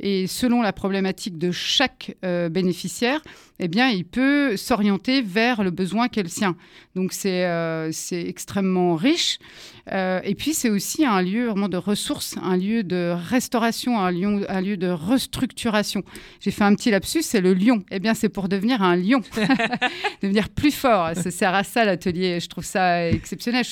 et 0.00 0.26
selon 0.26 0.62
la 0.62 0.72
problématique 0.72 1.36
de 1.36 1.50
chaque 1.50 2.16
bénéficiaire, 2.22 3.20
eh 3.58 3.68
bien, 3.68 3.90
il 3.90 4.06
peut 4.06 4.56
s'orienter 4.56 5.20
vers 5.20 5.62
le 5.62 5.70
besoin 5.70 6.08
qu'est 6.08 6.22
le 6.22 6.30
sien. 6.30 6.56
Donc, 6.94 7.12
c'est 7.12 7.92
extrêmement 8.10 8.94
riche. 8.94 9.38
Euh, 9.92 10.20
et 10.24 10.34
puis, 10.34 10.54
c'est 10.54 10.70
aussi 10.70 11.04
un 11.04 11.22
lieu 11.22 11.46
vraiment 11.46 11.68
de 11.68 11.76
ressources, 11.76 12.36
un 12.42 12.56
lieu 12.56 12.82
de 12.82 13.14
restauration, 13.14 13.98
un 13.98 14.10
lieu, 14.10 14.76
de 14.76 14.88
restructuration. 14.88 16.02
J'ai 16.40 16.50
fait 16.50 16.64
un 16.64 16.74
petit 16.74 16.90
lapsus, 16.90 17.22
c'est 17.22 17.40
le 17.40 17.54
lion. 17.54 17.82
Eh 17.90 17.98
bien, 17.98 18.14
c'est 18.14 18.28
pour 18.28 18.48
devenir 18.48 18.82
un 18.82 18.96
lion, 18.96 19.20
devenir 20.22 20.48
plus 20.48 20.72
fort. 20.72 21.10
Ça 21.14 21.30
sert 21.30 21.54
à 21.54 21.64
ça, 21.64 21.84
l'atelier. 21.84 22.40
Je 22.40 22.48
trouve 22.48 22.64
ça 22.64 23.08
exceptionnel. 23.08 23.64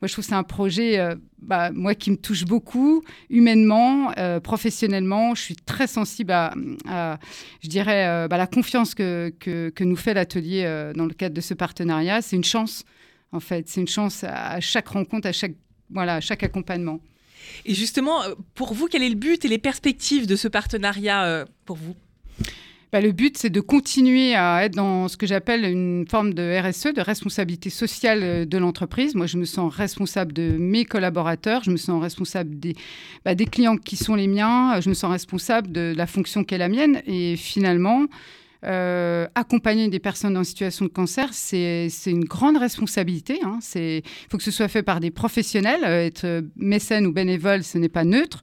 moi, 0.00 0.08
je 0.08 0.12
trouve 0.12 0.24
c'est 0.24 0.34
un 0.34 0.42
projet, 0.42 0.98
euh, 0.98 1.14
bah, 1.40 1.70
moi, 1.72 1.94
qui 1.94 2.10
me 2.10 2.16
touche 2.16 2.44
beaucoup, 2.44 3.02
humainement, 3.30 4.12
euh, 4.18 4.40
professionnellement. 4.40 5.34
Je 5.34 5.42
suis 5.42 5.56
très 5.56 5.86
sensible 5.86 6.32
à, 6.32 6.54
je 7.62 7.68
dirais, 7.68 8.28
bah, 8.28 8.36
la 8.36 8.46
confiance 8.46 8.94
que, 8.94 9.32
que, 9.40 9.70
que 9.70 9.84
nous 9.84 9.96
fait 9.96 10.14
l'atelier 10.14 10.92
dans 10.94 11.06
le 11.06 11.14
cadre 11.14 11.34
de 11.34 11.40
ce 11.40 11.54
partenariat. 11.54 12.22
C'est 12.22 12.36
une 12.36 12.44
chance 12.44 12.84
en 13.34 13.40
fait. 13.40 13.68
C'est 13.68 13.80
une 13.80 13.88
chance 13.88 14.24
à 14.24 14.60
chaque 14.60 14.88
rencontre, 14.88 15.28
à 15.28 15.32
chaque, 15.32 15.54
voilà, 15.90 16.20
chaque 16.20 16.42
accompagnement. 16.42 17.00
Et 17.66 17.74
justement, 17.74 18.22
euh, 18.22 18.34
pour 18.54 18.74
vous, 18.74 18.86
quel 18.86 19.02
est 19.02 19.08
le 19.08 19.14
but 19.14 19.44
et 19.44 19.48
les 19.48 19.58
perspectives 19.58 20.26
de 20.26 20.36
ce 20.36 20.48
partenariat 20.48 21.24
euh, 21.24 21.44
pour 21.64 21.76
vous? 21.76 21.94
Bah, 22.92 23.00
le 23.00 23.10
but, 23.10 23.36
c'est 23.36 23.50
de 23.50 23.60
continuer 23.60 24.36
à 24.36 24.64
être 24.64 24.76
dans 24.76 25.08
ce 25.08 25.16
que 25.16 25.26
j'appelle 25.26 25.64
une 25.64 26.06
forme 26.08 26.32
de 26.32 26.60
RSE, 26.60 26.94
de 26.94 27.00
responsabilité 27.00 27.68
sociale 27.68 28.20
euh, 28.22 28.44
de 28.44 28.56
l'entreprise. 28.56 29.14
Moi, 29.14 29.26
je 29.26 29.36
me 29.36 29.44
sens 29.44 29.74
responsable 29.74 30.32
de 30.32 30.56
mes 30.58 30.84
collaborateurs, 30.84 31.64
je 31.64 31.70
me 31.70 31.76
sens 31.76 32.00
responsable 32.00 32.58
des, 32.58 32.76
bah, 33.24 33.34
des 33.34 33.46
clients 33.46 33.76
qui 33.76 33.96
sont 33.96 34.14
les 34.14 34.28
miens, 34.28 34.80
je 34.80 34.88
me 34.88 34.94
sens 34.94 35.10
responsable 35.10 35.72
de 35.72 35.92
la 35.96 36.06
fonction 36.06 36.44
qui 36.44 36.54
est 36.54 36.58
la 36.58 36.68
mienne. 36.68 37.02
Et 37.06 37.36
finalement, 37.36 38.06
euh, 38.64 39.26
accompagner 39.34 39.88
des 39.88 39.98
personnes 39.98 40.36
en 40.36 40.44
situation 40.44 40.86
de 40.86 40.90
cancer, 40.90 41.28
c'est 41.32 41.90
une 42.06 42.24
grande 42.24 42.56
responsabilité. 42.56 43.40
Hein. 43.44 43.58
Il 43.74 44.02
faut 44.30 44.38
que 44.38 44.42
ce 44.42 44.50
soit 44.50 44.68
fait 44.68 44.82
par 44.82 45.00
des 45.00 45.10
professionnels. 45.10 45.82
Euh, 45.84 46.06
être 46.06 46.44
mécène 46.56 47.06
ou 47.06 47.12
bénévole, 47.12 47.62
ce 47.62 47.76
n'est 47.78 47.88
pas 47.88 48.04
neutre. 48.04 48.42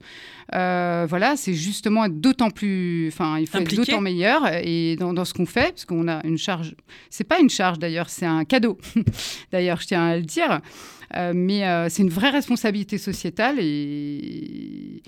Euh, 0.54 1.06
voilà, 1.08 1.36
c'est 1.36 1.54
justement 1.54 2.08
d'autant 2.08 2.50
plus, 2.50 3.08
enfin, 3.08 3.38
il 3.38 3.48
faut 3.48 3.58
être 3.58 3.74
d'autant 3.74 4.00
meilleur 4.00 4.46
et 4.62 4.96
dans, 4.96 5.24
ce 5.24 5.34
qu'on 5.34 5.46
fait, 5.46 5.70
parce 5.70 5.84
qu'on 5.86 6.06
a 6.08 6.24
une 6.24 6.38
charge. 6.38 6.74
C'est 7.10 7.24
pas 7.24 7.40
une 7.40 7.50
charge 7.50 7.78
d'ailleurs, 7.78 8.08
c'est 8.08 8.26
un 8.26 8.44
cadeau. 8.44 8.78
d'ailleurs, 9.52 9.80
je 9.80 9.86
tiens 9.86 10.06
à 10.06 10.16
le 10.16 10.22
dire, 10.22 10.60
mais 11.34 11.88
c'est 11.88 12.02
une 12.02 12.10
vraie 12.10 12.30
responsabilité 12.30 12.98
sociétale 12.98 13.56
et 13.60 15.02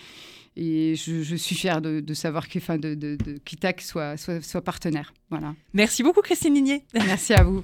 et 0.57 0.95
je, 0.95 1.35
suis 1.37 1.55
fière 1.55 1.81
de, 1.81 2.15
savoir 2.15 2.49
que, 2.49 2.59
enfin, 2.59 2.79
de, 2.79 2.95
de, 2.95 3.17
qu'ITAC 3.45 3.81
soit, 3.81 4.17
soit, 4.17 4.41
soit, 4.43 4.63
partenaire. 4.63 5.13
Voilà. 5.31 5.55
Merci 5.73 6.03
beaucoup, 6.03 6.21
Christine 6.21 6.55
Ligné. 6.55 6.85
Merci 6.95 7.35
à 7.35 7.43
vous. 7.43 7.63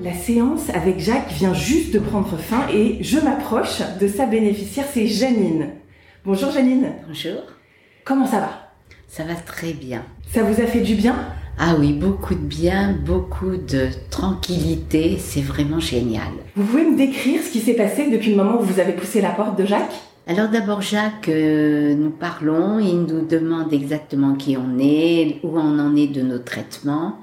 La 0.00 0.14
séance 0.14 0.70
avec 0.70 0.98
Jacques 0.98 1.32
vient 1.32 1.54
juste 1.54 1.92
de 1.92 1.98
prendre 1.98 2.36
fin 2.36 2.68
et 2.68 3.02
je 3.02 3.18
m'approche 3.18 3.82
de 4.00 4.08
sa 4.08 4.26
bénéficiaire, 4.26 4.86
c'est 4.92 5.06
Janine. 5.06 5.70
Bonjour 6.24 6.50
Janine. 6.50 6.92
Bonjour. 7.06 7.42
Comment 8.04 8.26
ça 8.26 8.40
va? 8.40 8.72
Ça 9.08 9.24
va 9.24 9.34
très 9.34 9.72
bien. 9.72 10.04
Ça 10.32 10.42
vous 10.42 10.60
a 10.60 10.66
fait 10.66 10.80
du 10.80 10.94
bien? 10.94 11.34
Ah 11.64 11.76
oui, 11.78 11.92
beaucoup 11.92 12.34
de 12.34 12.40
bien, 12.40 12.92
beaucoup 12.92 13.56
de 13.56 13.86
tranquillité, 14.10 15.16
c'est 15.20 15.42
vraiment 15.42 15.78
génial. 15.78 16.32
Vous 16.56 16.64
pouvez 16.64 16.84
me 16.84 16.96
décrire 16.96 17.40
ce 17.40 17.52
qui 17.52 17.60
s'est 17.60 17.74
passé 17.74 18.10
depuis 18.10 18.30
le 18.32 18.36
moment 18.36 18.60
où 18.60 18.64
vous 18.64 18.80
avez 18.80 18.94
poussé 18.94 19.20
la 19.20 19.30
porte 19.30 19.56
de 19.56 19.64
Jacques? 19.64 19.94
Alors 20.26 20.48
d'abord 20.48 20.82
Jacques, 20.82 21.28
euh, 21.28 21.94
nous 21.94 22.10
parlons, 22.10 22.80
il 22.80 23.02
nous 23.02 23.24
demande 23.24 23.72
exactement 23.72 24.34
qui 24.34 24.56
on 24.56 24.76
est, 24.80 25.38
où 25.44 25.56
on 25.56 25.78
en 25.78 25.94
est 25.94 26.08
de 26.08 26.22
nos 26.22 26.40
traitements, 26.40 27.18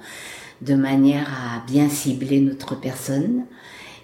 de 0.62 0.76
manière 0.76 1.28
à 1.28 1.70
bien 1.70 1.90
cibler 1.90 2.40
notre 2.40 2.80
personne. 2.80 3.44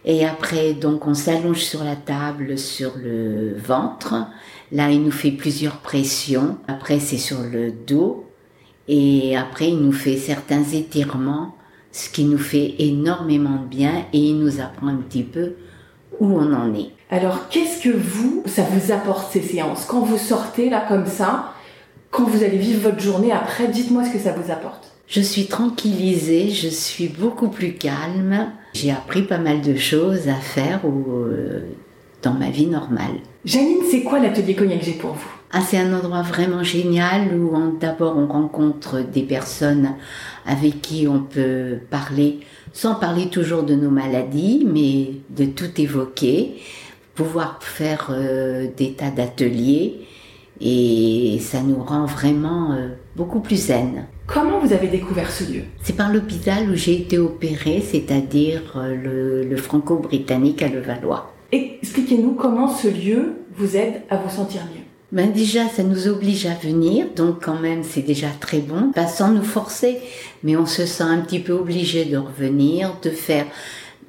Et 0.04 0.26
après, 0.26 0.74
donc, 0.74 1.08
on 1.08 1.14
s'allonge 1.14 1.62
sur 1.62 1.86
la 1.86 1.96
table, 1.96 2.58
sur 2.58 2.92
le 3.02 3.56
ventre. 3.58 4.28
Là, 4.74 4.92
il 4.92 5.02
nous 5.02 5.12
fait 5.12 5.32
plusieurs 5.32 5.78
pressions. 5.78 6.58
Après, 6.68 7.00
c'est 7.00 7.18
sur 7.18 7.38
le 7.40 7.72
dos. 7.72 8.26
Et 8.88 9.36
après, 9.36 9.70
il 9.70 9.78
nous 9.78 9.92
fait 9.92 10.18
certains 10.18 10.64
étirements, 10.64 11.56
ce 11.92 12.10
qui 12.10 12.26
nous 12.26 12.38
fait 12.38 12.76
énormément 12.80 13.62
de 13.64 13.68
bien 13.68 14.06
et 14.14 14.20
il 14.20 14.38
nous 14.38 14.60
apprend 14.60 14.88
un 14.88 14.98
petit 14.98 15.24
peu 15.24 15.54
où 16.20 16.28
on 16.28 16.54
en 16.54 16.74
est. 16.74 16.92
Alors, 17.10 17.50
qu'est-ce 17.50 17.84
que 17.84 17.96
vous, 17.96 18.44
ça 18.46 18.64
vous 18.64 18.92
apporte 18.92 19.32
ces 19.32 19.42
séances? 19.42 19.86
Quand 19.86 20.02
vous 20.02 20.18
sortez 20.18 20.70
là 20.70 20.86
comme 20.88 21.06
ça, 21.06 21.54
quand 22.12 22.26
vous 22.26 22.44
allez 22.44 22.58
vivre 22.58 22.90
votre 22.90 23.00
journée 23.00 23.32
après, 23.32 23.68
dites-moi 23.68 24.06
ce 24.06 24.12
que 24.12 24.20
ça 24.20 24.32
vous 24.32 24.52
apporte. 24.52 24.92
Je 25.08 25.22
suis 25.22 25.46
tranquillisée, 25.46 26.50
je 26.50 26.68
suis 26.68 27.08
beaucoup 27.08 27.50
plus 27.50 27.74
calme. 27.74 28.52
J'ai 28.74 28.92
appris 28.92 29.22
pas 29.22 29.38
mal 29.38 29.62
de 29.62 29.76
choses 29.76 30.28
à 30.28 30.36
faire 30.36 30.82
euh, 30.86 31.62
dans 32.24 32.34
ma 32.34 32.50
vie 32.50 32.66
normale. 32.66 33.20
Janine, 33.46 33.84
c'est 33.90 34.02
quoi 34.02 34.20
l'atelier 34.20 34.56
Cognac 34.56 34.84
G 34.84 34.94
pour 34.94 35.12
vous? 35.12 35.30
Ah, 35.56 35.62
C'est 35.62 35.78
un 35.78 35.94
endroit 35.98 36.22
vraiment 36.22 36.64
génial 36.64 37.36
où 37.36 37.78
d'abord 37.80 38.18
on 38.18 38.28
rencontre 38.28 39.02
des 39.02 39.24
personnes 39.24 39.96
avec 40.46 40.82
qui 40.82 41.08
on 41.08 41.22
peut 41.22 41.80
parler, 41.90 42.40
sans 42.74 42.96
parler 42.96 43.30
toujours 43.30 43.64
de 43.64 43.76
nos 43.76 43.90
maladies, 43.90 44.68
mais 44.72 45.14
de 45.30 45.50
tout 45.50 45.82
évoquer, 45.82 46.58
pouvoir 47.16 47.60
faire 47.62 48.10
euh, 48.12 48.68
des 48.78 48.94
tas 48.94 49.12
d'ateliers 49.12 50.06
et 50.62 51.38
ça 51.42 51.62
nous 51.62 51.82
rend 51.82 52.06
vraiment 52.06 52.74
euh, 52.74 52.90
beaucoup 53.16 53.40
plus 53.40 53.68
zen. 53.68 54.06
Comment 54.28 54.60
vous 54.60 54.74
avez 54.74 54.88
découvert 54.88 55.30
ce 55.30 55.44
lieu? 55.52 55.64
C'est 55.84 55.96
par 55.96 56.12
l'hôpital 56.12 56.70
où 56.70 56.76
j'ai 56.76 57.00
été 57.00 57.18
opérée, 57.18 57.82
c'est-à-dire 57.82 58.62
euh, 58.76 59.44
le, 59.48 59.58
franco-britannique 59.58 60.62
à 60.62 60.70
Levallois. 60.70 61.34
Expliquez-nous 61.52 62.34
comment 62.34 62.68
ce 62.68 62.88
lieu 62.88 63.36
vous 63.56 63.76
aide 63.76 64.02
à 64.10 64.18
vous 64.18 64.30
sentir 64.30 64.62
mieux. 64.64 64.85
Ben 65.16 65.32
déjà, 65.32 65.70
ça 65.70 65.82
nous 65.82 66.10
oblige 66.10 66.46
à 66.46 66.56
venir, 66.56 67.06
donc 67.16 67.42
quand 67.42 67.58
même 67.58 67.86
c'est 67.86 68.02
déjà 68.02 68.28
très 68.28 68.60
bon, 68.60 68.92
pas 68.92 69.08
sans 69.08 69.32
nous 69.32 69.46
forcer, 69.46 70.00
mais 70.44 70.58
on 70.58 70.66
se 70.66 70.86
sent 70.86 71.06
un 71.06 71.20
petit 71.22 71.40
peu 71.40 71.54
obligé 71.54 72.04
de 72.04 72.18
revenir, 72.18 72.98
de 73.02 73.12
faire 73.12 73.46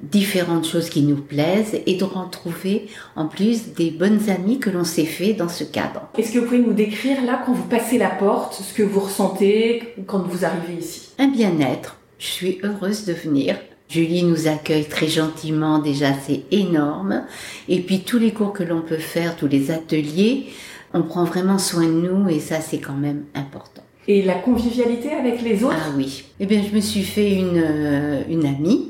différentes 0.01 0.67
choses 0.67 0.89
qui 0.89 1.03
nous 1.03 1.15
plaisent 1.15 1.79
et 1.85 1.95
de 1.95 2.03
retrouver 2.03 2.87
en 3.15 3.27
plus 3.27 3.69
des 3.73 3.89
bonnes 3.89 4.29
amies 4.29 4.59
que 4.59 4.69
l'on 4.69 4.83
s'est 4.83 5.05
fait 5.05 5.31
dans 5.31 5.47
ce 5.47 5.63
cadre. 5.63 6.09
Est-ce 6.17 6.33
que 6.33 6.39
vous 6.39 6.45
pouvez 6.45 6.59
nous 6.59 6.73
décrire 6.73 7.23
là 7.23 7.41
quand 7.45 7.53
vous 7.53 7.69
passez 7.69 7.97
la 7.97 8.09
porte 8.09 8.61
ce 8.61 8.73
que 8.73 8.83
vous 8.83 8.99
ressentez 8.99 9.93
quand 10.07 10.27
vous 10.27 10.43
arrivez 10.43 10.81
ici? 10.81 11.11
Un 11.19 11.29
bien-être. 11.29 11.95
Je 12.19 12.27
suis 12.27 12.59
heureuse 12.63 13.05
de 13.05 13.13
venir. 13.13 13.55
Julie 13.87 14.23
nous 14.23 14.49
accueille 14.49 14.83
très 14.83 15.07
gentiment, 15.07 15.79
déjà 15.79 16.07
c'est 16.27 16.43
énorme. 16.51 17.23
Et 17.69 17.79
puis 17.79 18.01
tous 18.01 18.19
les 18.19 18.31
cours 18.31 18.51
que 18.51 18.63
l'on 18.63 18.81
peut 18.81 18.97
faire, 18.97 19.37
tous 19.37 19.47
les 19.47 19.71
ateliers, 19.71 20.47
on 20.93 21.03
prend 21.03 21.23
vraiment 21.23 21.57
soin 21.57 21.85
de 21.85 21.91
nous 21.91 22.29
et 22.29 22.39
ça 22.39 22.61
c'est 22.61 22.79
quand 22.79 22.95
même 22.95 23.25
important. 23.35 23.83
Et 24.07 24.21
la 24.21 24.35
convivialité 24.35 25.11
avec 25.11 25.41
les 25.41 25.63
autres? 25.63 25.75
Ah 25.77 25.91
oui. 25.95 26.23
Eh 26.39 26.45
bien 26.45 26.61
je 26.63 26.73
me 26.73 26.79
suis 26.79 27.03
fait 27.03 27.33
une, 27.33 27.57
euh, 27.57 28.21
une 28.29 28.45
amie 28.45 28.87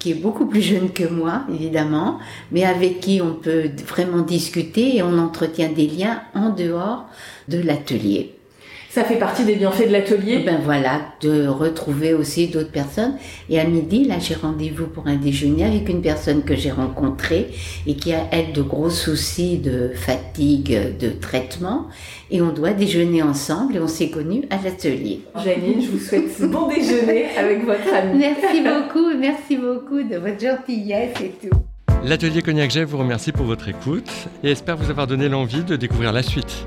qui 0.00 0.12
est 0.12 0.14
beaucoup 0.14 0.46
plus 0.46 0.62
jeune 0.62 0.90
que 0.90 1.04
moi, 1.04 1.42
évidemment, 1.52 2.18
mais 2.50 2.64
avec 2.64 3.00
qui 3.00 3.20
on 3.22 3.34
peut 3.34 3.70
vraiment 3.86 4.22
discuter 4.22 4.96
et 4.96 5.02
on 5.02 5.18
entretient 5.18 5.70
des 5.70 5.86
liens 5.86 6.22
en 6.34 6.48
dehors 6.48 7.04
de 7.48 7.58
l'atelier. 7.58 8.34
Ça 8.92 9.04
fait 9.04 9.20
partie 9.20 9.44
des 9.44 9.54
bienfaits 9.54 9.86
de 9.86 9.92
l'atelier 9.92 10.42
Ben 10.44 10.58
voilà, 10.64 11.02
de 11.20 11.46
retrouver 11.46 12.12
aussi 12.12 12.48
d'autres 12.48 12.72
personnes. 12.72 13.14
Et 13.48 13.60
à 13.60 13.64
midi, 13.64 14.04
là, 14.04 14.16
j'ai 14.18 14.34
rendez-vous 14.34 14.88
pour 14.88 15.06
un 15.06 15.14
déjeuner 15.14 15.64
avec 15.64 15.88
une 15.88 16.02
personne 16.02 16.42
que 16.42 16.56
j'ai 16.56 16.72
rencontrée 16.72 17.52
et 17.86 17.94
qui 17.94 18.12
a, 18.12 18.26
elle, 18.32 18.52
de 18.52 18.62
gros 18.62 18.90
soucis 18.90 19.58
de 19.58 19.92
fatigue, 19.94 20.98
de 20.98 21.10
traitement. 21.10 21.86
Et 22.32 22.42
on 22.42 22.52
doit 22.52 22.72
déjeuner 22.72 23.22
ensemble 23.22 23.76
et 23.76 23.78
on 23.78 23.86
s'est 23.86 24.10
connus 24.10 24.42
à 24.50 24.56
l'atelier. 24.56 25.20
Janine, 25.36 25.80
je 25.80 25.90
vous 25.92 26.00
souhaite 26.00 26.40
bon 26.50 26.66
déjeuner 26.66 27.26
avec 27.38 27.64
votre 27.64 27.94
amie. 27.94 28.18
Merci 28.18 28.60
beaucoup, 28.60 29.16
merci 29.16 29.56
beaucoup 29.56 30.02
de 30.02 30.16
votre 30.16 30.40
gentillesse 30.40 31.14
et 31.22 31.32
tout. 31.40 31.56
L'atelier 32.02 32.42
Cognac 32.42 32.72
Jet 32.72 32.82
vous 32.82 32.98
remercie 32.98 33.30
pour 33.30 33.46
votre 33.46 33.68
écoute 33.68 34.10
et 34.42 34.50
espère 34.50 34.76
vous 34.76 34.90
avoir 34.90 35.06
donné 35.06 35.28
l'envie 35.28 35.62
de 35.62 35.76
découvrir 35.76 36.12
la 36.12 36.24
suite. 36.24 36.66